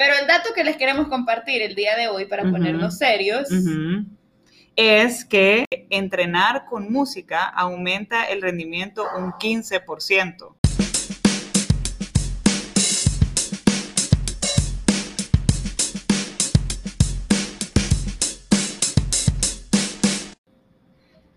[0.00, 2.52] pero el dato que les queremos compartir el día de hoy para Ujú.
[2.52, 3.48] ponernos serios
[4.74, 10.56] es que entrenar con música aumenta el rendimiento un 15%.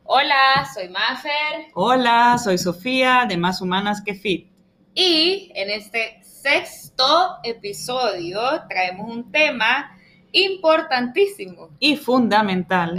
[0.06, 4.54] Hola, soy Mafer Hola, soy Sofía de Más Humanas que Fit.
[4.96, 9.98] y en este sexto episodio traemos un tema
[10.34, 12.98] importantísimo Y fundamental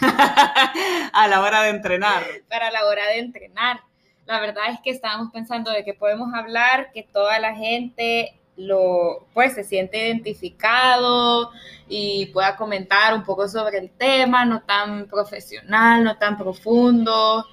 [1.12, 2.22] a la hora de entrenar.
[2.48, 3.80] para la hora de entrenar.
[4.24, 9.26] La verdad es que estábamos pensando de que podemos hablar, que toda la gente lo
[9.34, 11.50] pues se siente identificado
[11.86, 17.44] y pueda comentar un poco sobre el tema, no tan profesional, no tan profundo.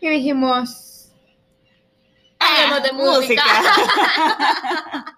[0.00, 0.91] Y dijimos,
[2.62, 3.42] hablemos de música.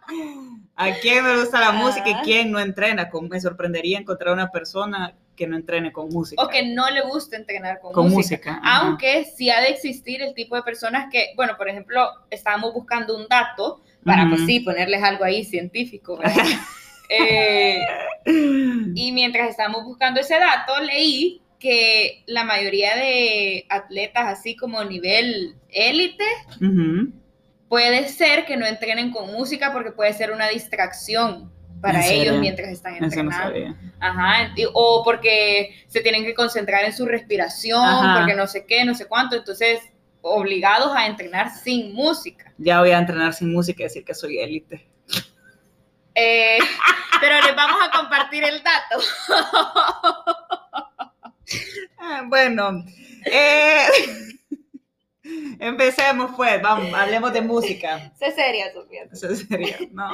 [0.76, 1.72] ¿A quién me gusta la Ah.
[1.72, 3.08] música y quién no entrena?
[3.30, 6.42] Me sorprendería encontrar una persona que no entrene con música.
[6.42, 8.52] O que no le gusta entrenar con, Con música.
[8.52, 8.76] música, ajá.
[8.86, 13.16] Aunque sí ha de existir el tipo de personas que, bueno, por ejemplo, estábamos buscando
[13.16, 16.18] un dato para, pues sí, ponerles algo ahí científico.
[17.10, 17.80] Eh,
[18.24, 25.54] y mientras estábamos buscando ese dato, leí que la mayoría de atletas, así como nivel
[25.68, 26.24] élite.
[27.68, 32.68] Puede ser que no entrenen con música porque puede ser una distracción para ellos mientras
[32.70, 33.36] están no entrenando.
[33.36, 33.74] sabía.
[34.00, 38.18] Ajá, y- o porque se tienen que concentrar en su respiración, Ajá.
[38.20, 39.80] porque no sé qué, no sé cuánto, entonces
[40.22, 42.52] obligados a entrenar sin música.
[42.56, 44.88] Ya voy a entrenar sin música y decir que soy élite.
[46.14, 46.58] Eh,
[47.20, 49.00] pero les vamos a compartir el dato.
[52.06, 52.84] Ah, bueno,
[53.24, 53.86] eh,
[55.68, 58.12] empecemos pues, vamos, hablemos de música.
[58.18, 59.04] Sé seria, Sofía.
[59.10, 60.08] Eso es serio, no.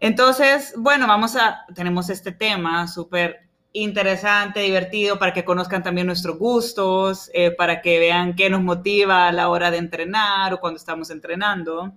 [0.00, 6.38] Entonces, bueno, vamos a, tenemos este tema súper interesante, divertido, para que conozcan también nuestros
[6.38, 10.78] gustos, eh, para que vean qué nos motiva a la hora de entrenar o cuando
[10.78, 11.92] estamos entrenando.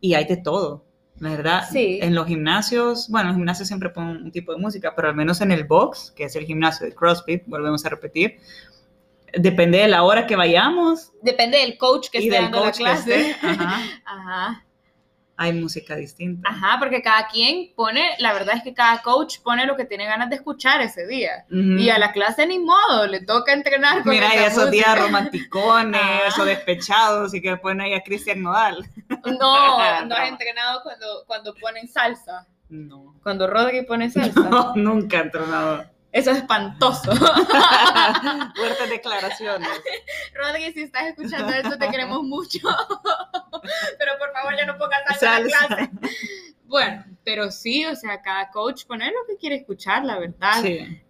[0.00, 0.84] Y hay de todo,
[1.16, 1.64] verdad.
[1.70, 1.98] Sí.
[2.02, 5.14] En los gimnasios, bueno, en los gimnasios siempre ponen un tipo de música, pero al
[5.14, 8.38] menos en el box, que es el gimnasio de CrossFit, volvemos a repetir,
[9.32, 12.64] depende de la hora que vayamos Depende del coach que y esté del dando la
[12.66, 13.30] coach que clase.
[13.30, 14.64] esté, ajá, Ajá,
[15.36, 16.48] hay música distinta.
[16.48, 20.04] ajá, porque cada quien pone, la verdad es que cada coach pone lo que tiene
[20.04, 21.46] ganas de escuchar ese día.
[21.50, 24.96] Y a la clase ni modo, le toca entrenar con Mira, y esa esos días
[25.00, 26.42] romanticones Ajá.
[26.42, 28.86] o despechados y que ponen ahí a Cristian Nodal.
[29.08, 29.26] No,
[30.06, 32.46] no has entrenado cuando, cuando ponen salsa.
[32.68, 33.14] No.
[33.22, 34.40] Cuando Rodri pone salsa.
[34.48, 35.84] No, nunca he entrenado.
[36.12, 37.10] Eso es espantoso.
[38.56, 39.68] Fuertes declaraciones.
[40.34, 42.58] Rodri, si estás escuchando esto, te queremos mucho.
[43.98, 45.90] Pero por favor, ya no pongas salsa en la clase.
[46.64, 50.54] Bueno, pero sí, o sea, cada coach pone lo que quiere escuchar, la verdad.
[50.62, 51.02] Sí.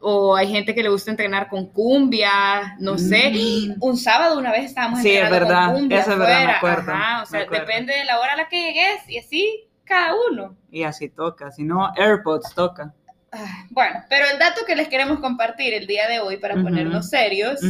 [0.00, 3.32] O hay gente que le gusta entrenar con cumbia, no sé.
[3.34, 3.82] Mm.
[3.82, 6.52] Un sábado una vez estábamos Sí, es entrenando verdad, con cumbia eso es verdad, me
[6.52, 7.66] acuerdo, Ajá, o sea, acuerdo.
[7.66, 10.56] depende de la hora a la que llegues y así cada uno.
[10.70, 11.50] Y así toca.
[11.50, 12.94] Si no, AirPods toca.
[13.30, 17.10] Ah, Bueno, pero el dato que les queremos compartir el día de hoy para ponernos
[17.10, 17.60] serios.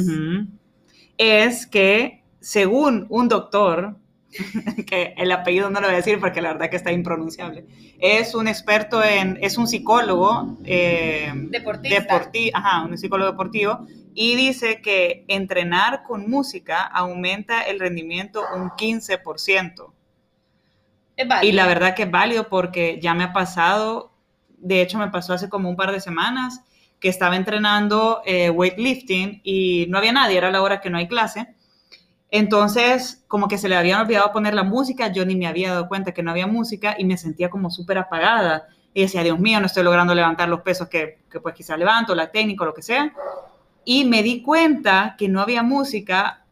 [1.16, 3.97] Es que, según un doctor,
[4.86, 7.64] que el apellido no lo voy a decir porque la verdad que está impronunciable,
[7.98, 12.04] es un experto en, es un psicólogo eh, deportista.
[12.06, 18.70] deporti- ajá, un psicólogo deportivo, y dice que entrenar con música aumenta el rendimiento un
[18.76, 19.92] 15%.
[21.16, 21.48] es válido.
[21.52, 24.12] Y la verdad que es válido porque ya me ha pasado,
[24.60, 26.62] de hecho me pasó hace como un par de semanas,
[27.00, 31.08] que estaba entrenando eh, weightlifting y no había nadie, era la hora que no hay
[31.08, 31.54] clase.
[32.30, 35.88] Entonces, como que se le habían olvidado poner la música, yo ni me había dado
[35.88, 38.66] cuenta que no había música y me sentía como súper apagada.
[38.92, 42.14] Y decía, Dios mío, no estoy logrando levantar los pesos que, que pues quizás levanto,
[42.14, 43.12] la técnica lo que sea.
[43.84, 46.44] Y me di cuenta que no había música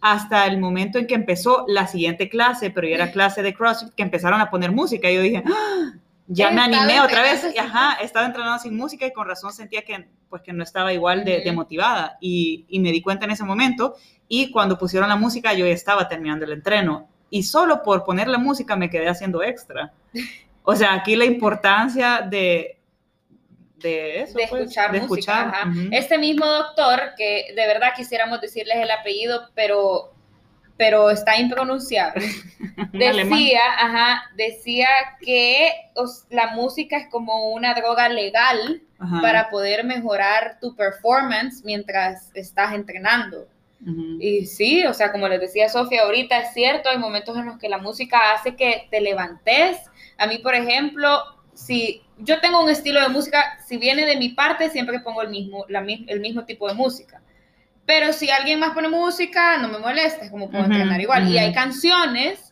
[0.00, 3.94] hasta el momento en que empezó la siguiente clase, pero ya era clase de CrossFit,
[3.94, 5.10] que empezaron a poner música.
[5.10, 5.92] Y yo dije, "Ah,
[6.32, 7.44] ya me animé otra vez.
[7.54, 10.92] Y, ajá, estaba entrenando sin música y con razón sentía que, pues, que no estaba
[10.92, 11.56] igual de, de Ujú.
[11.56, 12.16] motivada.
[12.20, 13.96] Y, y me di cuenta en ese momento.
[14.28, 17.08] Y cuando pusieron la música, yo ya estaba terminando el entreno.
[17.30, 19.92] Y solo por poner la música me quedé haciendo extra.
[20.62, 22.78] O sea, aquí la importancia de,
[23.78, 24.38] de eso.
[24.38, 25.42] de pues, escuchar de música.
[25.42, 25.48] escuchar.
[25.48, 25.68] ajá.
[25.68, 25.88] Ujú.
[25.90, 30.12] Este mismo doctor, que de verdad quisiéramos decirles el apellido, pero,
[30.80, 32.24] pero está impronunciable,
[32.94, 34.88] decía, ajá, decía
[35.20, 39.20] que os- la música es como una droga legal Ajá.
[39.20, 43.46] para poder mejorar tu performance mientras estás entrenando.
[44.20, 47.58] Y sí, o sea, como les decía Sofía ahorita, es cierto, hay momentos en los
[47.58, 49.78] que la música hace que te levantes,
[50.16, 51.18] A mí, por ejemplo,
[51.54, 55.28] si yo tengo un estilo de música, si viene de mi parte, siempre pongo el
[55.30, 57.20] mismo, la, el mismo tipo de música.
[57.86, 61.28] Pero si alguien más pone música, no me molesta, es como puedo entrenar igual.
[61.28, 62.50] Y hay canciones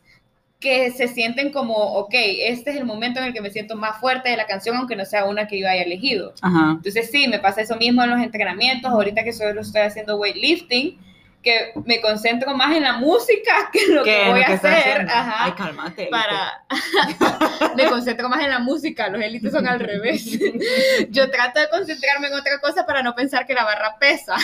[0.60, 4.00] que se sienten como, ok, este es el momento en el que me siento más
[4.00, 6.34] fuerte de la canción, aunque no sea una que yo haya elegido.
[6.42, 10.98] Entonces sí, me pasa eso mismo en los entrenamientos, ahorita que solo estoy haciendo weightlifting,
[11.43, 15.02] que me concentro más en la música que en lo que voy a hacer.
[15.08, 16.06] Ajá, Ay, cálmate.
[16.06, 16.64] Para...
[17.76, 20.38] me concentro más en la música, los élites son al revés.
[21.11, 24.37] Yo trato de concentrarme en otra cosa para no pensar que la barra pesa.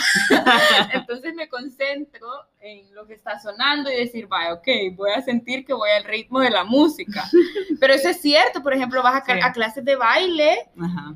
[0.93, 2.29] Entonces me concentro
[2.61, 6.05] en lo que está sonando y decir, vaya, ok, voy a sentir que voy al
[6.05, 7.25] ritmo de la música.
[7.81, 10.69] Pero eso es cierto, por ejemplo, vas a, a clases de baile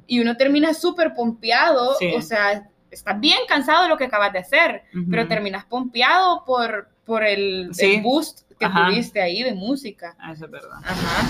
[0.07, 4.39] y uno termina súper pompeado, o sea estás bien cansado de lo que acabas de
[4.41, 7.71] hacer, pero terminas pompeado por, por el,
[8.03, 10.17] boost que tuviste ahí de música.
[10.19, 10.79] Ah, eso es verdad.
[10.85, 11.27] Ajá.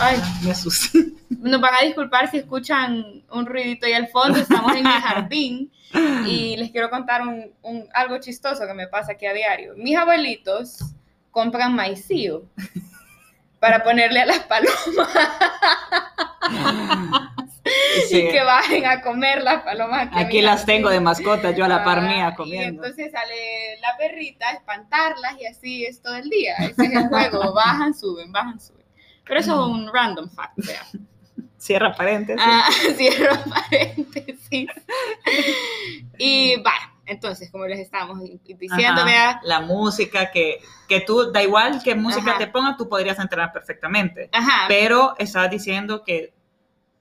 [0.00, 1.06] Ay, me asusté.
[1.30, 5.72] Nos van a disculpar si escuchan un ruidito ahí al fondo, estamos en el jardín
[6.26, 9.74] y les quiero contar un, un, algo chistoso que me pasa aquí a diario.
[9.76, 10.78] Mis abuelitos
[11.30, 12.44] compran maicillo
[13.58, 14.76] para ponerle a las palomas.
[18.10, 20.08] y que bajen a comer las palomas.
[20.12, 22.82] Aquí, las tengo de mascotas, yo a la par mía comiendo.
[22.82, 26.54] Y entonces sale la perrita a espantarlas y así es todo el día.
[26.56, 28.84] Ese es el juego, bajan, suben, bajan, suben.
[29.24, 30.58] Pero eso es un random fact,
[31.58, 32.42] Cierra paréntesis.
[32.46, 34.68] Ah, cierra paréntesis.
[36.18, 39.40] y va, entonces, como les estábamos diciendo, vea.
[39.44, 40.58] La música que,
[40.88, 44.28] que tú, da igual que música te ponga, tú podrías entrenar perfectamente.
[44.32, 44.66] Ajá.
[44.68, 46.34] Pero estás diciendo que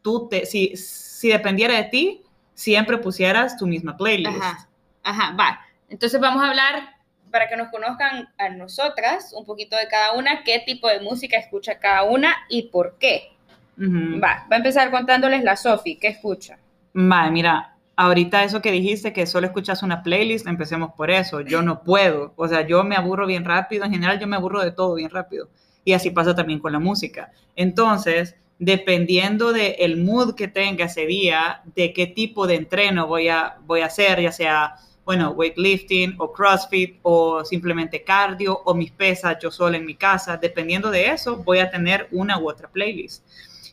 [0.05, 2.21] tú te, si, si dependiera de ti,
[2.53, 4.37] siempre pusieras tu misma playlist.
[4.39, 4.69] Ajá,
[5.01, 5.59] ajá, va.
[5.89, 6.95] Entonces vamos a hablar,
[7.31, 11.37] para que nos conozcan a nosotras, un poquito de cada una, qué tipo de música
[11.37, 13.31] escucha cada una y por qué.
[13.79, 16.59] Va, va a empezar contándoles la Sofi, ¿qué escucha?
[16.95, 21.41] Va, mira, ahorita eso que dijiste, que solo escuchas una playlist, empecemos por eso.
[21.41, 24.61] Yo no puedo, o sea, yo me aburro bien rápido, en general yo me aburro
[24.61, 25.49] de todo bien rápido.
[25.83, 27.31] Y así pasa también con la música.
[27.55, 33.57] Entonces, dependiendo del mood que tenga ese día, de qué tipo de entreno voy a,
[33.65, 39.37] voy a hacer, ya sea, bueno, weightlifting o CrossFit o simplemente cardio o mis pesas
[39.41, 43.23] yo solo en mi casa, dependiendo de eso, voy a tener una u otra playlist.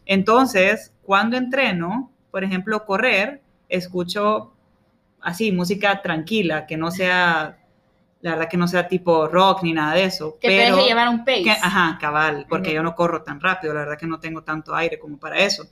[0.04, 4.52] Entonces, cuando entreno, por ejemplo, correr, escucho
[5.20, 7.61] así, música tranquila, que no sea
[8.22, 10.38] la verdad que no sea tipo rock ni nada de eso.
[10.40, 11.50] Que pero, te deje llevar un pace.
[11.50, 14.98] ajá, cabal, porque yo no corro tan rápido, la verdad que no tengo tanto aire
[14.98, 15.64] como para eso.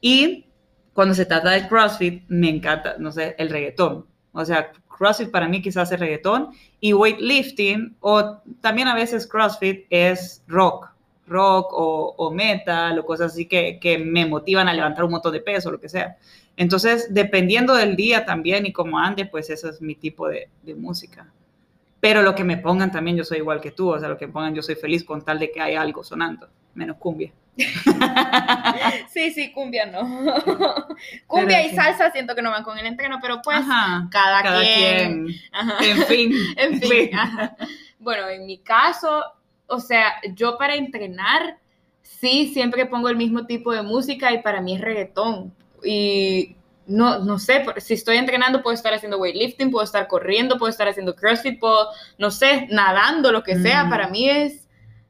[0.00, 0.46] Y
[0.92, 4.04] cuando se trata de CrossFit, me encanta, no sé, el reggaetón.
[4.32, 6.50] O sea, CrossFit para mí quizás es reggaetón
[6.80, 10.88] y weightlifting o también a veces CrossFit es rock,
[11.28, 15.32] rock o, o metal o cosas así que, que, me motivan a levantar un montón
[15.32, 16.16] de peso, lo que sea.
[16.56, 20.74] Entonces, dependiendo del día también y cómo ande, pues eso es mi tipo de, de
[20.74, 21.32] música
[22.08, 24.28] pero lo que me pongan también yo soy igual que tú, o sea, lo que
[24.28, 27.32] pongan yo soy feliz con tal de que hay algo sonando, menos cumbia.
[29.12, 30.06] sí, sí, cumbia no.
[31.26, 33.58] cumbia y salsa siento que no van con el entreno, pero pues
[34.12, 35.26] cada, quien.
[35.80, 36.32] En fin.
[36.56, 37.10] en fin.
[37.98, 39.24] Bueno, en mi caso,
[39.66, 41.58] o sea, yo para entrenar,
[42.02, 45.52] sí, siempre pongo el mismo tipo de música y para mí es reggaetón.
[45.82, 46.54] Y
[46.86, 50.88] no, no sé, si estoy entrenando puedo estar haciendo weightlifting, puedo estar corriendo, puedo estar
[50.88, 51.88] haciendo crossfit, puedo,
[52.18, 54.66] no sé, nadando, lo que sea, para mí es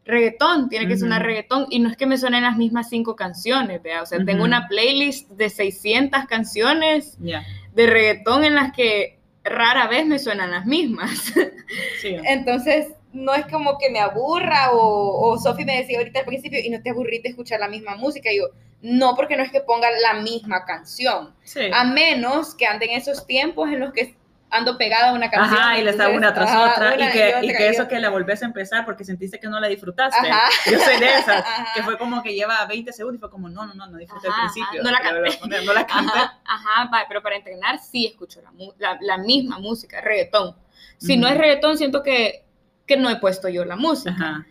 [0.07, 1.67] reggaetón, tiene que sonar reggaetón.
[1.71, 4.69] Y no es que me suenen las mismas cinco canciones, vea, o sea, tengo una
[4.69, 11.33] playlist de 600 canciones de reggaetón en las que rara vez me suenan las mismas.
[12.03, 16.61] Entonces, no es como que me aburra o, o Sofi me decía ahorita al principio
[16.63, 18.51] y no te aburriste escuchar la misma música, y yo,
[18.83, 21.35] no, porque no es que pongan la misma canción.
[21.73, 24.17] A menos que anden esos tiempos en los que
[24.51, 25.59] ando pegada a una canción.
[25.59, 26.95] Ajá, y le está una tras otra.
[26.95, 30.29] y que, eso que la volvés a empezar porque sentiste que no la disfrutaste.
[30.71, 31.45] Yo soy de esas,
[31.75, 34.29] que fue como que lleva 20 segundos y fue como, no, no, no, no disfruté
[34.29, 34.83] el principio.
[34.83, 35.65] No la canté.
[35.65, 36.19] No la canté.
[36.45, 38.41] Ajá, pero para entrenar sí escucho
[38.79, 40.55] la, la, misma música, reggaetón.
[40.99, 42.46] Si no es reggaetón, siento que,
[42.87, 44.11] que no he puesto yo la música.
[44.11, 44.47] Ajá.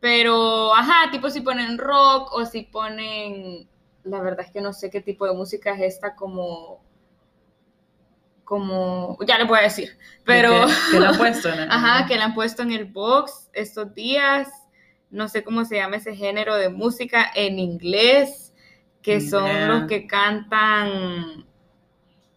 [0.00, 3.68] Pero, ajá, tipo si ponen rock o si ponen
[4.04, 6.82] la verdad es que no sé qué tipo de música es esta como
[8.44, 12.34] como ya le voy a decir pero que, la han puesto ajá que la han
[12.34, 14.48] puesto en el box estos días.
[15.10, 18.54] No sé cómo se llama ese género de música en inglés
[19.02, 21.44] que son los que cantan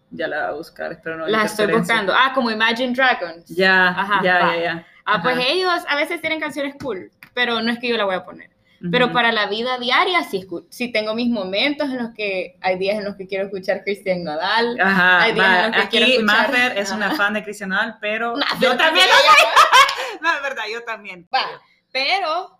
[0.09, 2.13] ya la voy a buscar espero no la estoy buscando.
[2.13, 3.45] Ah como Imagine Dragons.
[3.47, 7.71] Ya ajá ya, ya, ya ah pues ellos a veces tienen canciones cool pero no
[7.71, 8.49] es que yo la voy a poner
[8.91, 9.13] Pero Ujú.
[9.13, 12.97] para la vida diaria sí, escu- sí tengo mis momentos en los que hay días
[12.97, 14.77] en los que quiero escuchar Cristian Nodal.
[14.79, 17.15] Ajá, Hay días va, en los que quiero aquí escuchar- Maffer es una Ajá.
[17.15, 19.45] fan de Cristian Nodal, pero Nah, yo pero también lo soy.
[20.21, 21.27] No, es verdad, yo también.
[21.33, 21.45] Va,
[21.93, 22.57] pero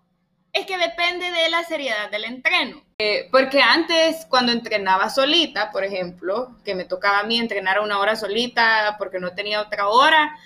[0.52, 2.82] es que depende de la seriedad del entreno.
[2.98, 7.98] Eh, porque antes, cuando entrenaba solita, por ejemplo, que me tocaba a mí entrenar una
[7.98, 10.36] hora solita porque no tenía otra hora,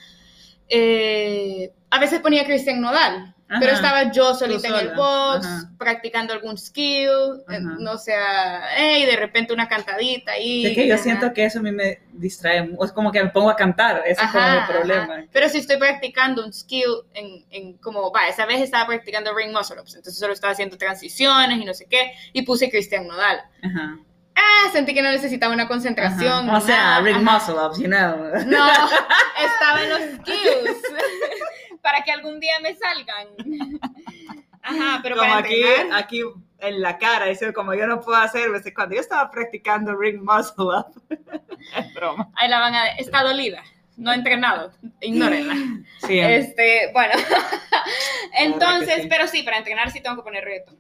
[0.69, 3.35] eh, a veces ponía Cristian Nodal.
[3.51, 5.71] Ajá, Pero estaba yo solita en el box, ajá.
[5.79, 7.09] practicando algún skill,
[7.49, 10.67] eh, no sea, hey, de repente una cantadita ahí.
[10.67, 11.03] Es que yo ajá.
[11.03, 14.23] siento que eso a mí me distrae, es como que me pongo a cantar, ese
[14.23, 15.25] es como mi problema.
[15.33, 19.51] Pero si estoy practicando un skill en, en como, va, esa vez estaba practicando ring
[19.51, 23.41] muscle ups, entonces solo estaba haciendo transiciones y no sé qué, y puse Christian Nodal.
[23.63, 23.99] Ajá.
[24.41, 26.49] Ah, sentí que no necesitaba una concentración.
[26.49, 26.59] Ajá.
[26.59, 27.19] O sea, ajá.
[27.19, 28.17] muscle ups, you know.
[28.47, 28.69] No,
[29.45, 30.83] estaba en los skills
[31.83, 33.27] para que algún día me salgan.
[34.63, 36.23] Ajá, pero como para aquí, entrenar, aquí
[36.59, 40.23] en la cara, dice como yo no puedo hacer, pues, cuando yo estaba practicando ring
[40.23, 41.03] muscle up,
[41.77, 42.29] es broma.
[42.37, 43.63] ahí la van a está dolida,
[43.97, 45.55] no ha entrenado, ignórenla.
[46.07, 47.15] Sí, Este, bueno,
[48.35, 49.09] entonces, sí.
[49.09, 50.77] pero sí, para entrenar sí tengo que poner reggaetón.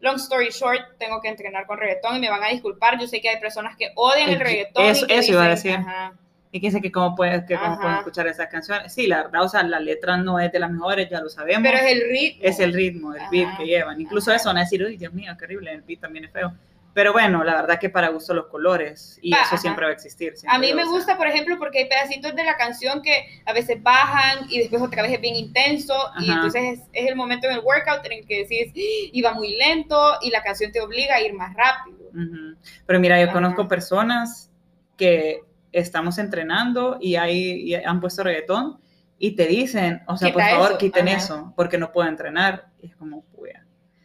[0.00, 2.98] Long story short, tengo que entrenar con reggaetón y me van a disculpar.
[2.98, 4.84] Yo sé que hay personas que odian el Eh, reggaetón.
[4.84, 5.88] y eso- que eso iba a dicen, decir.
[5.88, 6.12] ajá,
[6.52, 8.92] y que dice que cómo, puede, pueden escuchar esas canciones.
[8.92, 11.62] Sí, la verdad, o sea, la letra no es de las mejores, ya lo sabemos.
[11.62, 12.40] pero es el ritmo.
[12.42, 14.00] es el ritmo, el beat que llevan.
[14.00, 14.36] Incluso Ajá.
[14.38, 16.52] eso van a decir, uy, Dios mío, qué horrible, el beat también es feo.
[16.92, 19.94] Pero bueno, la verdad que para gusto los colores y Va, eso siempre va a
[19.94, 20.32] existir.
[20.48, 23.80] A mí me gusta, por ejemplo, porque hay pedacitos de la canción que a veces
[23.82, 26.34] bajan y después otra vez es bien intenso y Ajá.
[26.34, 29.56] entonces es, es el momento en el workout en el que decís, "Ah, iba muy
[29.56, 32.08] lento y la canción te obliga a ir más rápido.
[32.08, 32.56] Ujú.
[32.86, 33.32] Pero mira, yo Ajá.
[33.34, 34.50] conozco personas
[34.96, 35.40] que
[35.72, 38.80] estamos entrenando y, hay, y han puesto reggaetón
[39.18, 42.66] y te dicen, o sea, por favor, eso, quiten eso, porque no puedo entrenar.
[42.82, 43.22] Y es como.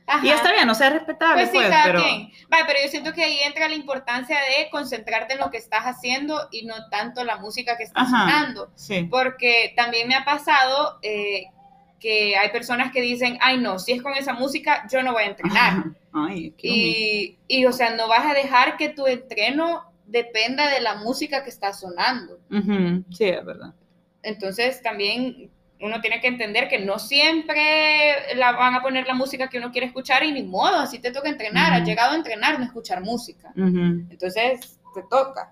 [0.08, 0.26] Ajá.
[0.26, 2.02] Y está bien, o sea, es respetable, Pues sí, pues, cada pero...
[2.04, 2.32] quien.
[2.48, 5.84] Vale, pero yo siento que ahí entra la importancia de concentrarte en lo que estás
[5.86, 8.10] haciendo y no tanto la música que está Ajá.
[8.20, 8.72] sonando.
[8.76, 9.08] Sí.
[9.10, 11.46] Porque también me ha pasado eh,
[12.00, 15.24] que hay personas que dicen, ay no, si es con esa música, yo no voy
[15.24, 15.86] a entrenar.
[16.14, 20.82] Ay, qué Y, y, o sea, no vas a dejar que tu entreno dependa de
[20.82, 22.40] la música que está sonando.
[22.52, 23.74] Ujú, Sí, es verdad.
[24.22, 25.50] Entonces también
[25.82, 29.72] uno tiene que entender que no siempre la van a poner la música que uno
[29.72, 31.72] quiere escuchar y ni modo, así te toca entrenar.
[31.72, 31.82] Ujú.
[31.82, 33.52] Has llegado a entrenar, no escuchar música.
[33.56, 35.52] Entonces te toca.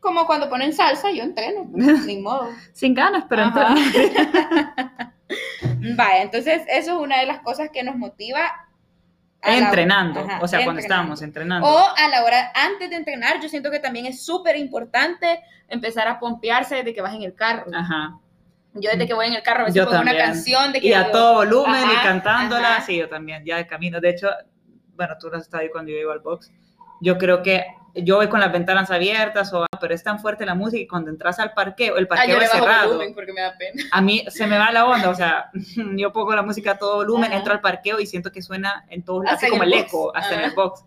[0.00, 2.50] Como cuando ponen salsa, yo entreno, pues, ni modo.
[2.72, 3.50] Sin ganas, pero.
[5.96, 8.52] Vaya, entonces eso es una de las cosas que nos motiva.
[9.42, 11.66] entrenando, Ajá, o sea, cuando estábamos entrenando.
[11.66, 16.06] O a la hora, antes de entrenar, yo siento que también es súper importante empezar
[16.06, 17.64] a pompearse desde que vas en el carro.
[17.74, 18.18] Ajá.
[18.74, 20.26] Yo desde que voy en el carro a veces Yo pongo una también.
[20.26, 22.80] canción de que Y a yo- todo volumen y Ajá, cantándola, ajá.
[22.86, 24.00] sí, yo también, ya de camino.
[24.00, 24.28] De hecho,
[24.96, 26.50] bueno, tú has estado ahí cuando yo iba al box.
[27.00, 27.64] Yo creo que
[27.96, 31.10] yo voy con las ventanas abiertas, o, pero es tan fuerte la música y cuando
[31.10, 32.88] entras al parqueo, el Ah, parqueo yo le es bajo cerrado.
[32.88, 33.82] volumen porque me da pena.
[33.92, 35.50] A mí se me va la onda, o sea,
[35.96, 37.36] yo pongo la música a todo volumen, Ajá.
[37.36, 39.82] entro al parqueo y siento que suena en todos lados, en como el box.
[39.82, 40.48] eco, hasta en Ajá.
[40.48, 40.84] el box.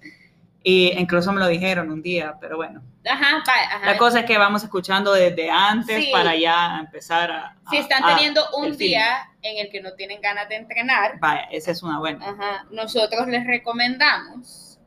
[0.69, 2.81] Y incluso me lo dijeron un día, pero bueno.
[3.09, 3.85] Ajá, ajá.
[3.85, 6.09] La cosa es que vamos escuchando desde antes Sí.
[6.11, 7.55] para ya empezar a...
[7.69, 8.89] si a- están a- teniendo el un fin.
[8.89, 12.31] día en el que no tienen ganas de entrenar, Vaya, esa es una buena.
[12.31, 12.65] Ajá.
[12.69, 14.77] Nosotros les recomendamos,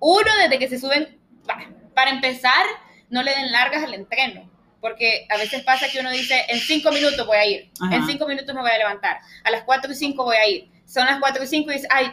[0.00, 1.18] uno, desde que se suben,
[1.94, 2.66] para empezar,
[3.08, 4.50] no le den largas al entreno,
[4.82, 7.96] porque a veces pasa que uno dice, en cinco minutos voy a ir, Ajá.
[7.96, 10.70] en cinco minutos me voy a levantar, a las cuatro y cinco voy a ir,
[10.84, 12.12] son las cuatro y cinco y dices, ay,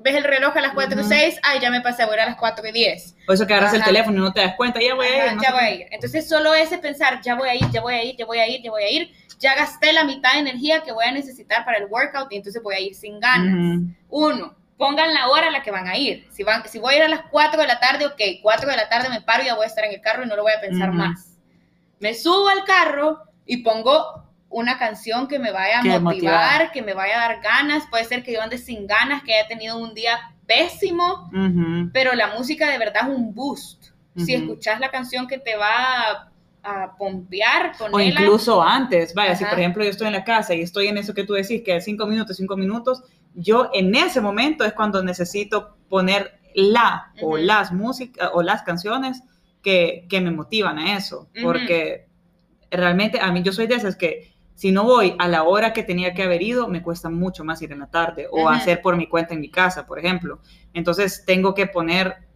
[0.00, 1.08] ves el reloj a las cuatro y Ujú.
[1.08, 3.14] seis, ay, ya me pasé, voy a ir a las cuatro y diez.
[3.26, 5.36] Por eso que agarras el teléfono y no te das cuenta, ya voy a ir.
[5.36, 5.86] No ya sé voy a ir.
[5.90, 8.48] Entonces, solo ese pensar, ya voy a ir, ya voy a ir, ya voy a
[8.48, 11.64] ir, ya voy a ir, ya gasté la mitad de energía que voy a necesitar
[11.64, 13.80] para el workout y entonces voy a ir sin ganas.
[14.08, 16.26] Uno, pongan la hora a la que van a ir.
[16.30, 18.76] Si, van, si voy a ir a las 4 de la tarde, ok, 4 de
[18.76, 20.42] la tarde me paro y ya voy a estar en el carro y no lo
[20.42, 21.36] voy a pensar más.
[21.98, 26.92] Me subo al carro y pongo una canción que me vaya a motivar, que me
[26.92, 27.84] vaya a dar ganas.
[27.88, 31.30] Puede ser que yo ande sin ganas, que haya tenido un día pésimo,
[31.92, 33.90] pero la música de verdad es un boost.
[34.16, 36.32] Si escuchas la canción que te va a,
[36.64, 38.20] a pompear, O ponela.
[38.20, 41.14] incluso antes, vaya, si por ejemplo yo estoy en la casa y estoy en eso
[41.14, 43.02] que tú decís, que es cinco minutos, cinco minutos,
[43.34, 49.22] yo en ese momento es cuando necesito poner la o las músicas o las canciones
[49.62, 52.08] que, que me motivan a eso, porque
[52.70, 54.29] realmente a mí yo soy de esas que
[54.60, 57.62] si no voy a la hora que tenía que haber ido, me cuesta mucho más
[57.62, 60.42] ir en la tarde o hacer por mi cuenta en mi casa, por ejemplo.
[60.74, 62.28] Entonces tengo que poner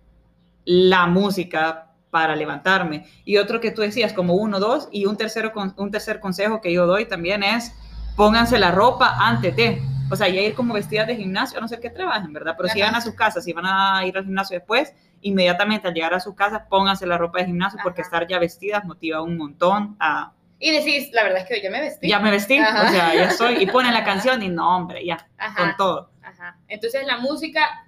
[0.64, 3.04] la música para levantarme.
[3.26, 6.73] Y otro que tú decías, como uno, dos, y un, tercero, un tercer consejo que
[6.73, 7.75] yo doy también es,
[8.16, 11.69] pónganse la ropa antes de, o sea, ya ir como vestidas de gimnasio, a no
[11.69, 12.54] ser que trabajen, ¿verdad?
[12.57, 12.90] Pero si Ajá.
[12.90, 16.21] van a sus casas, si van a ir al gimnasio después, inmediatamente al llegar a
[16.21, 20.33] su casa, pónganse la ropa de gimnasio porque estar ya vestidas motiva un montón a,
[20.66, 22.09] Y decís, la verdad es que hoy ya me vestí.
[22.09, 22.85] ya me vestí, Ajá.
[22.88, 25.56] o sea, ya estoy, y ponen la canción y no, hombre, ya, Ajá.
[25.62, 26.11] con todo.
[26.23, 26.59] Ajá.
[26.68, 27.87] Entonces la música,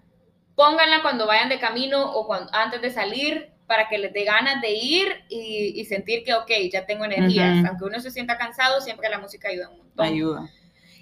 [0.55, 4.61] pónganla cuando vayan de camino o cuando, antes de salir para que les dé ganas
[4.61, 7.65] de ir y, y sentir que, ok, ya tengo energías.
[7.67, 10.07] Aunque uno se sienta cansado, siempre la música ayuda un montón.
[10.07, 10.49] Ayuda.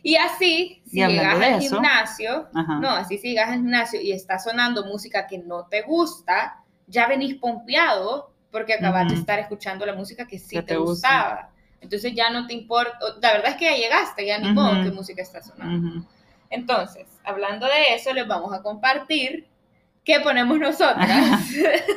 [0.03, 2.75] Y así, si Y llegas al eso- gimnasio, Ajá.
[2.79, 7.07] no, así si llegas al gimnasio y está sonando música que no te gusta, ya
[7.09, 11.51] venís pompeado porque acabas de estar escuchando la música que sí Que te, te gusta.
[11.85, 14.91] Entonces ya no te importa, la verdad es que ya llegaste, ya ni modo qué
[14.91, 15.89] música está sonando.
[15.89, 16.07] Ujú.
[16.51, 19.47] Entonces, hablando de eso, les vamos a compartir
[20.05, 21.41] qué ponemos nosotras.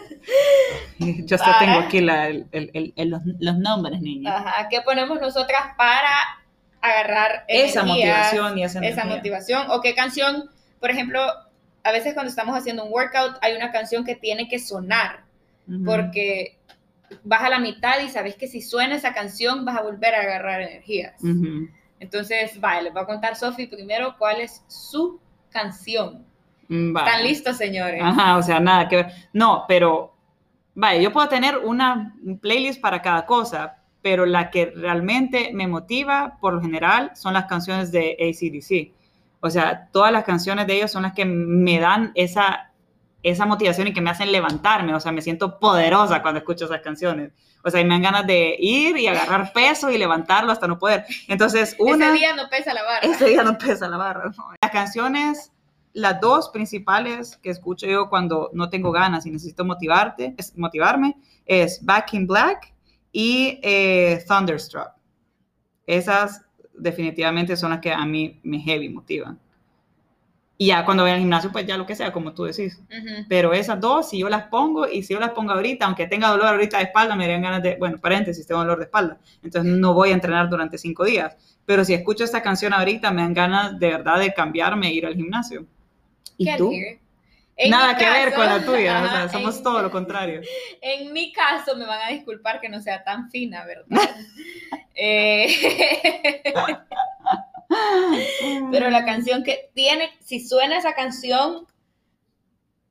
[1.00, 4.36] Yo hasta Para- tengo aquí la- el- el- el- los, los nombres, niña.
[4.38, 6.10] Ajá, qué ponemos nosotras para
[6.82, 11.22] agarrar esa energías, motivación y esa esa motivación o qué canción, por ejemplo,
[11.84, 15.24] a veces cuando estamos haciendo un workout hay una canción que tiene que sonar
[15.68, 15.84] Ujú.
[15.86, 16.58] porque
[17.24, 20.22] vas a la mitad y sabes que si suena esa canción vas a volver a
[20.22, 21.22] agarrar energías.
[22.00, 26.26] Entonces, vale, les voy a contar Sofi primero cuál es su canción.
[26.68, 27.10] Mm, vale.
[27.10, 28.02] ¿Están listos, señores?
[28.04, 29.12] Ajá, o sea, nada que ver.
[29.34, 30.14] No, pero,
[30.76, 36.38] vaya, yo puedo tener una playlist para cada cosa, pero la que realmente me motiva,
[36.40, 38.96] por lo general, son las canciones de ACDC.
[39.40, 42.67] O sea, todas las canciones de ellos son las que me dan esa,
[43.24, 44.94] esa motivación y que me hacen levantarme.
[44.94, 47.32] O sea, me siento poderosa cuando escucho esas canciones.
[47.64, 50.80] O sea, y me dan ganas de ir y agarrar peso y levantarlo hasta no
[50.80, 51.06] poder.
[51.28, 52.08] Entonces, una...
[52.08, 53.08] Ese día no pesa la barra.
[53.08, 54.32] Ese día no pesa la barra.
[54.38, 54.52] no.
[54.62, 55.52] Las canciones,
[55.94, 61.18] las dos principales que escucho yo cuando no tengo ganas y necesito motivarte, es, motivarme,
[61.46, 62.74] es Back in Black
[63.12, 64.92] y eh, Thunderstruck.
[65.86, 69.40] Esas definitivamente son las que a mí me heavy motivan.
[70.60, 72.80] Y ya cuando voy al gimnasio, pues ya lo que sea, como tú decís.
[72.90, 73.26] Ujú.
[73.30, 76.30] Pero esas dos, si yo las pongo y si yo las pongo ahorita, aunque tenga
[76.30, 79.72] dolor ahorita de espalda, me darían ganas de, bueno, paréntesis, tengo dolor de espalda, entonces
[79.72, 81.38] no voy a entrenar durante cinco días.
[81.66, 85.06] Pero si escucho esta canción ahorita, me dan ganas de verdad de cambiarme e ir
[85.06, 85.66] al gimnasio.
[86.38, 86.72] ¿Y tú?
[87.70, 90.42] Nada que ver caso- con la tuya, o Ajá, sea, somos en- todo lo contrario.
[90.82, 93.86] En mi caso, me van a disculpar que no sea tan fina, ¿verdad?
[95.00, 95.48] Eh,
[98.88, 101.68] pero la canción que tiene, si suena esa canción,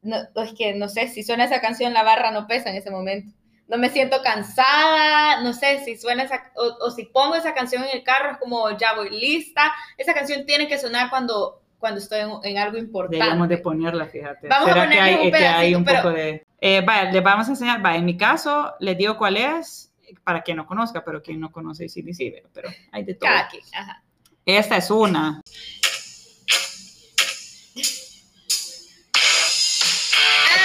[0.02, 2.90] no, es que no sé, si suena esa canción, la barra no pesa en ese
[2.90, 3.34] momento.
[3.68, 7.82] No me siento cansada, no sé si suena esa, o, o si pongo esa canción
[7.82, 9.72] en el carro, es como ya voy lista.
[9.98, 13.16] Esa canción tiene que sonar cuando, cuando estoy en, en algo importante.
[13.16, 14.46] Deberíamos de ponerla, fíjate.
[14.46, 16.46] Vamos a ¿Será que ponerle hay, un que hay un pero- poco de...
[16.60, 19.92] Eh, vaya, les vamos a enseñar, vaya, en mi caso, les digo cuál es,
[20.24, 23.28] para quien no conozca, pero quien no conoce sí, sí, pero hay de todo.
[23.28, 24.02] Cada quien, ajá.
[24.46, 25.42] Esta es una.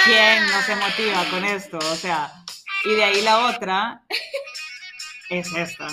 [0.04, 1.78] ¿Quién no se motiva con esto?
[1.78, 2.32] O sea,
[2.84, 4.02] y de ahí la otra
[5.30, 5.86] es esta.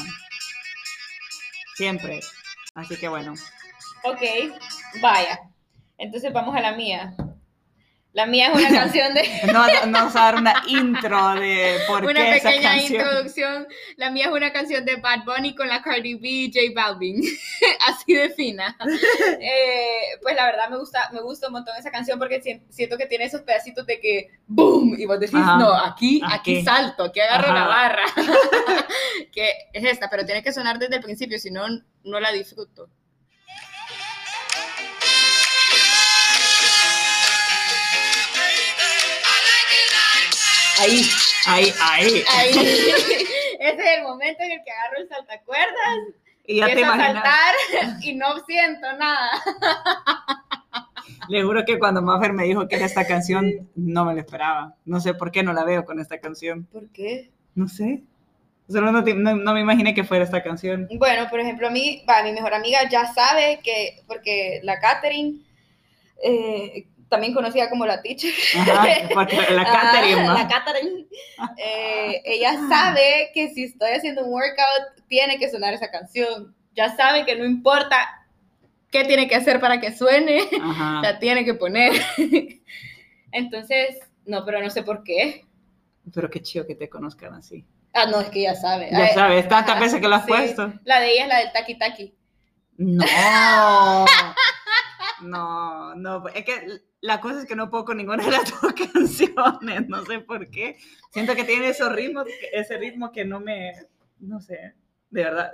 [1.76, 2.20] Siempre.
[2.74, 3.34] Así que bueno.
[4.04, 4.22] Ok,
[5.02, 5.40] vaya.
[5.98, 7.14] Entonces vamos a la mía.
[8.12, 9.22] La mía es una canción de...
[9.54, 13.02] No, no vamos a dar una intro de por una qué esa pequeña canción.
[13.02, 13.68] introducción.
[13.98, 17.22] La mía es una canción de Bad Bunny con la Cardi B y J Balvin.
[17.88, 18.76] Así de fina.
[19.40, 22.98] Eh, pues la verdad me gusta, me gusta un montón esa canción porque si- siento
[22.98, 24.96] que tiene esos pedacitos de que ¡boom!
[24.98, 25.58] Y vos decís, Ajá.
[25.58, 26.64] no, aquí, aquí Aquí.
[26.64, 28.04] salto, aquí agarro la barra.
[29.32, 31.66] que es esta, pero tiene que sonar desde el principio, si no,
[32.04, 32.90] no la disfruto.
[40.80, 41.02] Ahí,
[41.48, 42.24] ahí, ahí.
[42.38, 42.50] Ahí.
[43.60, 45.98] Ese es el momento en el que agarro el saltacuerdas
[46.48, 47.14] Y ya te imaginas.
[47.14, 47.56] saltar
[48.04, 49.32] y no siento nada.
[51.28, 54.76] Le juro que cuando Maffer me dijo que era esta canción, no me lo esperaba.
[54.86, 56.66] No sé por qué no la veo con esta canción.
[56.72, 57.30] ¿Por qué?
[57.56, 58.04] No sé.
[58.70, 60.88] Solo no, te- no- no me imaginé que fuera esta canción.
[60.98, 65.40] Bueno, por ejemplo, a mí, va, mi mejor amiga ya sabe que, porque la Catherine,
[66.24, 70.34] eh, también conocida como la teacher, Ajá, porque la Catherine, ¿no?
[70.34, 71.08] la Catherine,
[71.58, 76.56] eh, ella sabe que si estoy haciendo un workout, tiene que sonar esa canción.
[76.76, 77.98] Ya sabe que no importa
[78.92, 81.02] qué tiene que hacer para que suene, Ajá.
[81.04, 81.94] la tiene que poner.
[83.32, 85.46] Entonces, no, pero no sé por qué.
[86.14, 87.66] Pero qué chido que te conozcan así.
[87.94, 88.90] Ah, no, es que ya sabe.
[88.92, 90.32] Ya Ay, sabes, tantas ajá, veces que lo has sí.
[90.32, 90.74] puesto.
[90.84, 92.14] La de ella es la del taki taki.
[92.78, 94.06] No.
[95.22, 96.28] No, no.
[96.30, 99.88] Es que la cosa es que no puedo con ninguna de las dos canciones.
[99.88, 100.78] No sé por qué.
[101.12, 103.74] Siento que tiene esos ritmos, ese ritmo que no me.
[104.20, 104.76] No sé.
[105.10, 105.52] de verdad.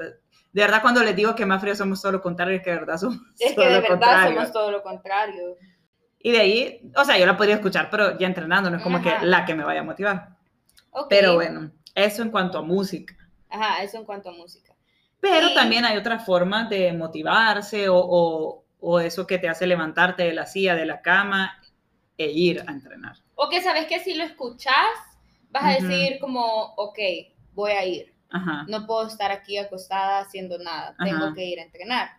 [0.51, 2.77] De verdad, cuando les digo que más frío somos todo lo contrario, es que de
[2.77, 4.35] verdad somos Es que de lo verdad contrario.
[4.35, 5.57] somos todo lo contrario.
[6.19, 8.97] Y de ahí, o sea, yo la podría escuchar, pero ya entrenando, no es como
[8.97, 9.19] Ajá.
[9.19, 10.29] que la que me vaya a motivar.
[11.09, 13.15] Pero bueno, eso en cuanto a música.
[13.49, 14.73] Ajá, eso en cuanto a música.
[15.19, 20.21] Pero también hay otras formas de motivarse o, o- o eso que te hace levantarte
[20.21, 21.59] de la silla, de la cama
[22.19, 23.17] e ir a entrenar.
[23.33, 24.75] O que sabes que si lo escuchas,
[25.49, 26.99] vas a decir como, ok,
[27.53, 28.13] voy a ir.
[28.29, 28.63] Ajá.
[28.67, 30.95] No puedo estar aquí acostada haciendo nada.
[31.03, 32.09] Tengo que ir a entrenar.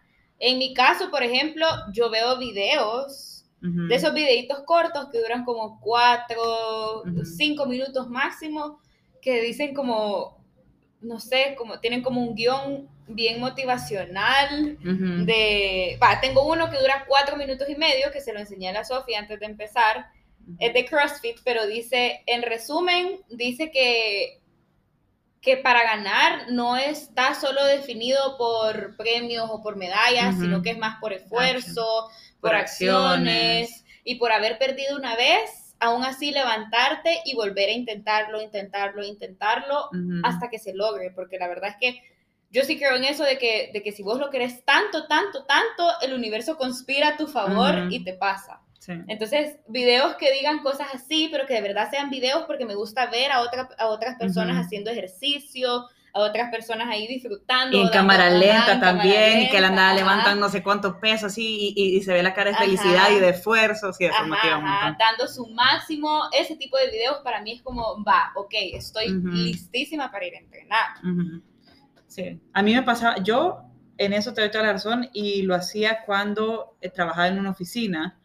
[0.40, 5.81] En mi caso, por ejemplo, yo veo videos de esos videitos cortos que duran como
[5.81, 7.24] cuatro, Ujú.
[7.24, 8.81] cinco minutos máximo,
[9.22, 10.44] que dicen como,
[11.00, 17.04] no sé, como tienen como un guion bien motivacional de, va, tengo uno que dura
[17.06, 20.06] cuatro minutos y medio, que se lo enseñé a la Sofía antes de empezar,
[20.59, 24.40] es de CrossFit, pero dice, en resumen, dice que,
[25.40, 30.78] que para ganar no está solo definido por premios o por medallas, sino que es
[30.78, 32.09] más por esfuerzo,
[32.40, 33.85] por, Por acciones, acciones.
[34.04, 39.90] y por haber perdido una vez, aún así levantarte y volver a intentarlo, intentarlo, intentarlo
[40.22, 42.02] hasta que se logre, porque la verdad es que
[42.50, 45.44] yo sí creo en eso de que, de que si vos lo querés tanto, tanto,
[45.44, 48.62] tanto, el universo conspira a tu favor y te pasa.
[48.78, 48.92] Sí.
[49.08, 53.06] Entonces, videos que digan cosas así, pero que de verdad sean videos porque me gusta
[53.10, 55.86] ver a, otra, a otras personas haciendo ejercicio,
[56.16, 57.76] a otras personas ahí disfrutando.
[57.76, 59.94] Y en cámara lenta en cámara también, y que la ajá.
[59.94, 62.64] levantan no sé cuántos pesos así, y, y- y se ve la cara de Ajá.
[62.64, 64.96] felicidad y de esfuerzo, sí, eso Ajá, un montón.
[64.98, 66.22] dando su máximo.
[66.33, 70.38] Ese tipo de videos para mí es como, va, ok, estoy listísima para ir a
[70.38, 70.87] entrenar.
[72.07, 73.62] Sí, a mí me pasaba, yo
[73.98, 77.50] en eso te doy toda la razón y lo hacía cuando eh, trabajaba en una
[77.50, 78.18] oficina,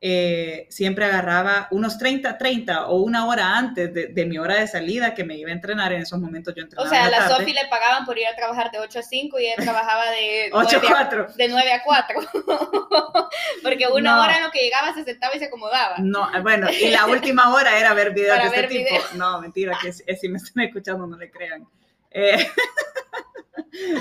[0.00, 4.66] eh, siempre agarraba unos 30, 30 o una hora antes de, de mi hora de
[4.68, 7.28] salida que me iba a entrenar, en esos momentos yo O entrenaba sea, a la.
[7.28, 10.50] Sofi le pagaban por ir a trabajar de 8 a 5 y ella trabajaba de
[10.52, 11.26] 8 9 a 4.
[11.36, 12.20] de 9 a 4.
[13.62, 14.22] Porque una No.
[14.22, 15.96] hora en lo que llegaba se sentaba y se acomodaba.
[15.98, 18.96] No, eh, bueno, y la última hora era ver videos Para de este tipo.
[19.16, 21.66] No, mentira, que si, si me están escuchando no le crean.
[22.10, 22.46] Eh,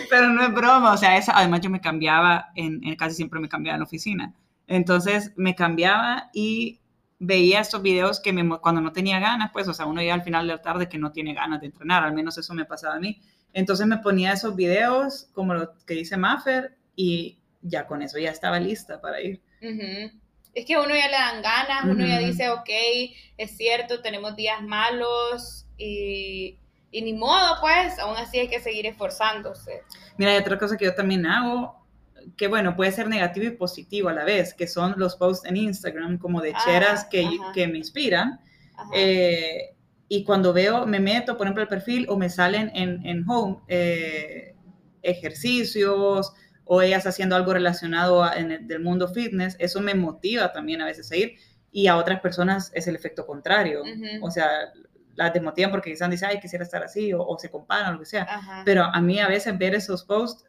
[0.10, 3.40] pero no es broma, o sea, esa, además yo me cambiaba, en, en- casi siempre
[3.40, 4.34] me cambiaba en la oficina.
[4.68, 6.80] Entonces me cambiaba y
[7.20, 10.24] veía estos videos que me, cuando no tenía ganas, pues, o sea, uno ya al
[10.24, 12.96] final de la tarde que no tiene ganas de entrenar, al menos eso me pasaba
[12.96, 13.22] a mí.
[13.54, 18.32] Entonces me ponía esos videos, como lo que dice Maffer, y ya con eso ya
[18.32, 19.42] estaba lista para ir.
[19.62, 20.12] Ujú.
[20.54, 22.70] Es que a uno ya le dan ganas, uno ya dice, ok,
[23.38, 26.58] es cierto, tenemos días malos y,
[26.92, 29.84] y ni modo, pues, aún así hay que seguir esforzándose.
[30.18, 31.85] Mira, hay otra cosa que yo también hago,
[32.38, 35.58] que bueno, puede ser negativo y positivo a la vez, que son los posts en
[35.58, 38.40] Instagram como de Ah, cheras que, que me inspiran.
[38.94, 39.76] Eh,
[40.08, 43.58] y cuando veo, me meto, por ejemplo, el perfil o me salen en, en home
[43.68, 44.54] eh,
[45.02, 46.34] ejercicios
[46.66, 50.82] o ellas haciendo algo relacionado a- en el, del mundo fitness, eso me motiva también
[50.82, 51.36] a veces a ir.
[51.72, 53.84] Y a otras personas es el efecto contrario.
[54.22, 54.48] O sea,
[55.16, 58.00] las desmotivan porque quizás dicen, ay, quisiera estar así, o, o se comparan, o lo
[58.00, 58.24] que sea.
[58.24, 58.62] Ajá.
[58.66, 60.46] Pero a mí a veces ver esos posts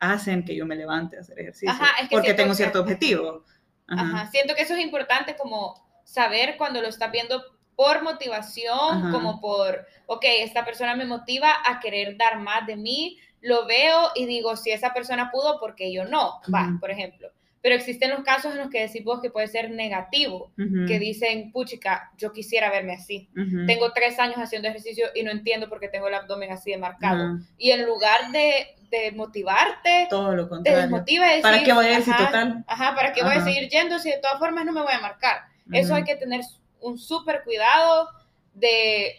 [0.00, 1.70] hacen que yo me levante a hacer ejercicio.
[1.70, 3.44] Ajá, es que porque tengo que- cierto objetivo.
[3.86, 4.02] Ajá.
[4.02, 7.42] Ajá, Siento que eso es importante como saber cuando lo estás viendo
[7.76, 9.10] por motivación, Ajá.
[9.12, 14.10] como por, ok, esta persona me motiva a querer dar más de mí, lo veo
[14.14, 16.40] y digo, si esa persona pudo, ¿por qué yo no?
[16.52, 17.30] Va, por ejemplo.
[17.62, 21.52] Pero existen los casos en los que decís vos que puede ser negativo, que dicen,
[21.52, 23.28] puchica, yo quisiera verme así.
[23.66, 26.78] Tengo tres años haciendo ejercicio y no entiendo por qué tengo el abdomen así de
[26.78, 27.38] marcado.
[27.58, 30.80] Y en lugar de, de motivarte, Todo lo te contrario.
[30.82, 32.64] desmotiva y decir, ¿Para qué voy a ir si ajá, total?
[32.66, 33.44] Ajá, ¿para qué voy a Ajá.
[33.44, 35.42] seguir yendo si de todas formas no me voy a marcar?
[35.72, 36.40] Eso hay que tener
[36.80, 38.08] un súper cuidado
[38.54, 39.14] de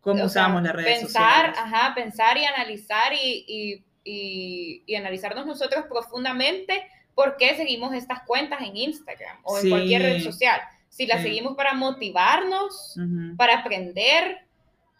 [0.00, 1.58] ¿Cómo o sea, usamos las redes pensar, sociales?
[1.58, 8.22] ajá, pensar y analizar y, y, y- y analizarnos nosotros profundamente por qué seguimos estas
[8.22, 9.70] cuentas en Instagram o en Sí.
[9.70, 10.60] cualquier red social.
[10.88, 11.24] Si las Sí.
[11.28, 13.36] seguimos para motivarnos, Ujú.
[13.36, 14.46] para aprender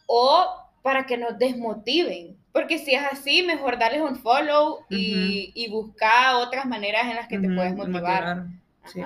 [0.07, 0.49] o
[0.83, 2.37] para que nos desmotiven.
[2.55, 7.27] Porque si es así, mejor darles un follow y, y buscar otras maneras en las
[7.29, 8.47] que te puedes motivar.
[8.87, 9.01] Sí.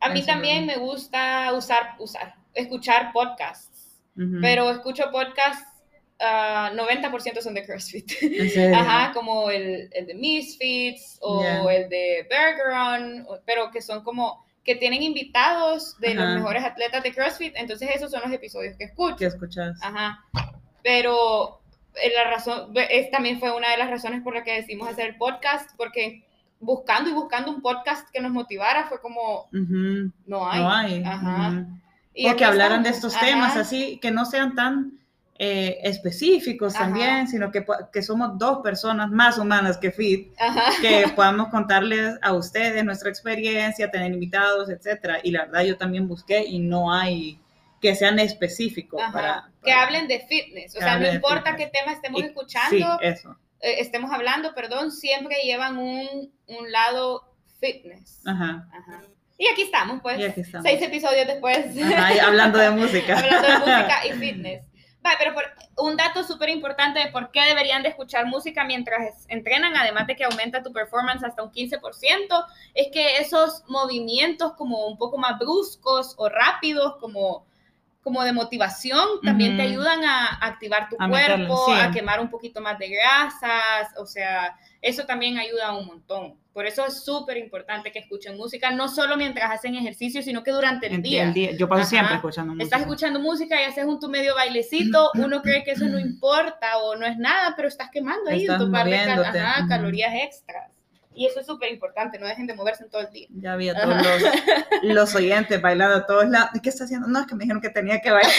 [0.00, 3.98] A mí también me gusta usar, usar, escuchar podcasts,
[4.42, 5.66] pero escucho podcasts,
[6.20, 8.12] ah, 90% son de CrossFit.
[8.74, 14.44] Ajá, como el, el de Misfits o el de Bergeron, o- pero que son como
[14.64, 18.84] que tienen invitados de los mejores atletas de CrossFit, entonces esos son los episodios que
[18.84, 19.16] escucho.
[19.16, 19.78] ¿Qué escuchas?
[19.82, 20.24] Ajá.
[20.82, 21.60] Pero
[22.14, 25.16] la razón, es, también fue una de las razones por la que decidimos hacer el
[25.16, 26.24] podcast, porque
[26.60, 30.60] buscando y buscando un podcast que nos motivara fue como, no hay.
[30.60, 31.02] No hay.
[31.04, 31.66] Ajá.
[32.14, 34.98] Y o que hablaran de estos temas así, que no sean tan
[35.38, 36.84] eh, específicos Ajá.
[36.84, 40.72] también, sino que, que somos dos personas más humanas que Fit, Ajá.
[40.80, 45.18] que podamos contarles a ustedes nuestra experiencia, tener invitados, etcétera.
[45.22, 47.38] Y la verdad yo también busqué y no hay
[47.86, 49.12] que sean específicos Ajá.
[49.12, 50.74] para, Que para- hablen de fitness.
[50.76, 53.36] O sea, no importa qué tema estemos y- escuchando, Sí, eso.
[53.60, 58.22] eh, estemos hablando, perdón, siempre llevan un, un lado fitness.
[58.26, 58.66] Ajá.
[58.72, 59.02] Ajá.
[59.38, 60.16] Y aquí estamos, pues.
[60.30, 60.66] Aquí estamos.
[60.66, 61.58] Seis episodios después.
[61.80, 63.18] Ajá, hablando de música.
[63.18, 64.66] hablando de música y fitness.
[65.02, 69.26] Vale, pero por- un dato súper importante de por qué deberían de escuchar música mientras
[69.28, 72.44] entrenan, además de que aumenta tu performance hasta un 15%,
[72.74, 77.45] es que esos movimientos como un poco más bruscos o rápidos, como,
[78.06, 81.72] como de motivación, también te ayudan a activar tu A cuerpo, sí.
[81.72, 86.36] a quemar un poquito más de grasas, o sea, eso también ayuda un montón.
[86.52, 90.52] Por eso es súper importante que escuchen música, no solo mientras hacen ejercicio, sino que
[90.52, 91.32] durante el día.
[91.58, 91.90] Yo paso Ajá.
[91.90, 92.64] siempre escuchando música.
[92.64, 96.78] Estás escuchando música y haces un tu medio bailecito, uno cree que eso no importa
[96.78, 100.14] o no es nada, pero estás quemando ahí Estás tu par de cal- ajá, calorías
[100.14, 100.70] extras.
[101.16, 103.26] Y eso es súper importante, no dejen de moverse en todo el día.
[103.30, 104.22] Ya vi a todos los,
[104.94, 106.50] los oyentes bailando a todos lados.
[106.62, 107.08] ¿Qué está haciendo?
[107.08, 108.32] No, es que me dijeron que tenía que bailar.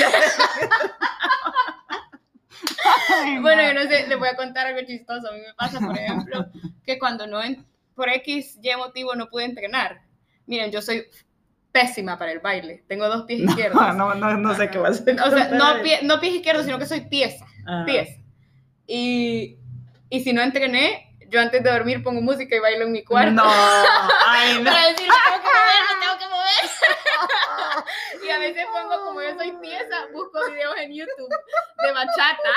[3.23, 5.27] Ay, Bueno, yo no sé, les voy a contar algo chistoso.
[5.29, 6.45] A mí me pasa, por ejemplo,
[6.85, 10.01] que cuando no, en- por X, Y motivo no pude entrenar.
[10.45, 11.05] Miren, yo soy
[11.71, 12.83] pésima para el baile.
[12.87, 13.81] Tengo dos pies izquierdos.
[13.95, 15.19] No, no, no, no sé qué va a hacer.
[15.21, 17.45] O sea, no, pie- no pies izquierdos, sino que soy pieza.
[17.67, 17.83] Ah.
[17.85, 18.09] pies.
[18.85, 19.57] Y,
[20.09, 23.31] y si no entrené, yo antes de dormir pongo música y bailo en mi cuarto.
[23.31, 24.71] No, ay, no.
[24.71, 28.23] Para decir, tengo que mover, me tengo que mover.
[28.25, 31.29] y a veces pongo, como yo soy pieza, busco videos en YouTube
[31.83, 32.49] de bachata.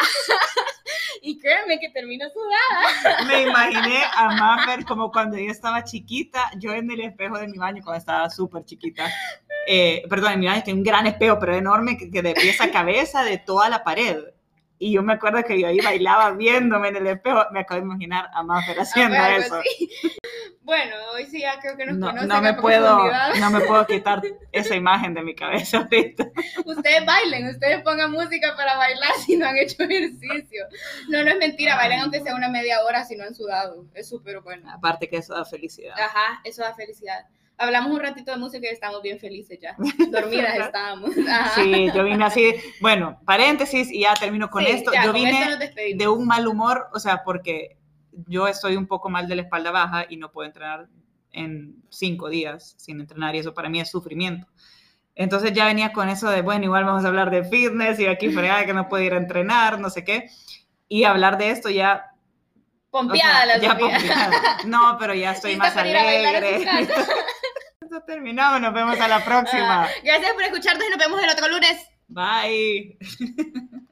[1.23, 3.25] y créanme que termino sudada.
[3.25, 7.59] Me imaginé a Maffer como cuando yo estaba chiquita, yo en el espejo de mi
[7.59, 9.11] baño, cuando estaba súper chiquita.
[9.67, 12.61] eh, perdón, en mi baño tiene un gran espejo, pero enorme, que, que de pies
[12.61, 14.25] a cabeza de toda la pared.
[14.83, 17.45] Y yo me acuerdo que yo ahí bailaba viéndome en el espejo.
[17.53, 19.55] Me acabo de imaginar a Maffer haciendo Ah, algo eso.
[19.57, 19.91] así.
[20.63, 23.61] Bueno, hoy sí ya creo que nos No, conocen no me a puedo, no me
[23.63, 26.29] puedo quitar esa imagen de mi cabeza ahorita.
[26.65, 30.65] Ustedes bailen, ustedes pongan música para bailar si no han hecho ejercicio.
[31.09, 33.85] No, no es mentira, bailen aunque sea una media hora si no han sudado.
[33.95, 34.71] Es súper bueno.
[34.73, 35.99] Aparte que eso da felicidad.
[35.99, 37.27] Ajá, eso da felicidad.
[37.61, 39.77] Hablamos un ratito de música y estamos bien felices ya.
[40.11, 41.11] Dormidas estábamos.
[41.29, 41.63] Ajá.
[41.63, 44.93] Sí, yo vine así, bueno, paréntesis y ya termino con Sí, esto.
[44.93, 47.77] ya, yo con vine esto de un mal humor, o sea, porque
[48.27, 50.89] yo estoy un poco mal de la espalda baja y no puedo entrenar
[51.33, 54.47] en cinco días sin entrenar y eso para mí es sufrimiento.
[55.15, 58.31] Entonces ya venía con eso de, bueno, igual vamos a hablar de fitness y aquí
[58.31, 60.31] fregada que no puedo ir a entrenar, no sé qué.
[60.89, 62.07] Y hablar de esto ya...
[62.91, 64.31] o Pompeada sea, la ya pompeada.
[64.65, 66.65] No, pero ya estoy más alegre.
[67.91, 69.89] Esto terminamos, nos vemos a la próxima.
[70.05, 71.89] Gracias por escucharnos y nos vemos el otro lunes.
[72.07, 72.97] Bye.